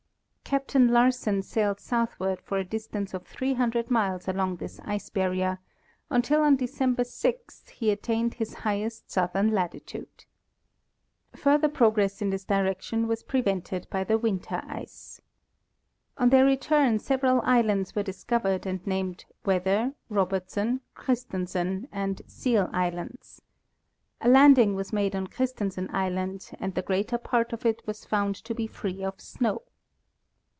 Captain 0.51 0.89
Larsen 0.89 1.41
sailed 1.41 1.79
southward 1.79 2.41
for 2.41 2.57
a 2.57 2.65
distance 2.65 3.13
of 3.13 3.25
500 3.25 3.89
miles 3.89 4.27
along 4.27 4.57
this 4.57 4.81
ice 4.83 5.09
barrier 5.09 5.59
until 6.09 6.41
on 6.41 6.57
December 6.57 7.05
6 7.05 7.69
he 7.69 7.89
at 7.89 8.01
tained 8.01 8.33
his 8.33 8.53
highest 8.55 9.09
southern 9.09 9.51
latitude. 9.53 10.25
Further 11.37 11.69
progress 11.69 12.21
in 12.21 12.31
this 12.31 12.43
direction 12.43 13.07
was 13.07 13.23
prevented 13.23 13.87
by 13.89 14.03
the 14.03 14.17
winter 14.17 14.61
ice. 14.67 15.21
On 16.17 16.27
their 16.27 16.43
return 16.43 16.99
sev 16.99 17.21
eral 17.21 17.39
islands 17.45 17.95
were 17.95 18.03
discovered 18.03 18.65
and 18.65 18.85
named 18.85 19.23
Weather, 19.45 19.93
Robertson, 20.09 20.81
Christensen 20.95 21.87
and 21.93 22.23
Seal 22.27 22.69
islands. 22.73 23.41
A 24.19 24.27
landing 24.27 24.75
was 24.75 24.91
made 24.91 25.15
on 25.15 25.27
Christen 25.27 25.71
sen 25.71 25.89
island 25.95 26.51
and 26.59 26.75
the 26.75 26.81
greater 26.81 27.17
part 27.17 27.53
of 27.53 27.65
it 27.65 27.81
was 27.87 28.03
found 28.03 28.35
to 28.43 28.53
be 28.53 28.67
free 28.67 29.01
of 29.01 29.21
snow. 29.21 29.61